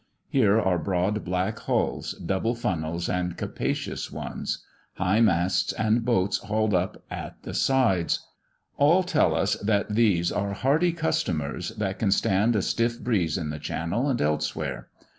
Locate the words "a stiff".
12.55-12.99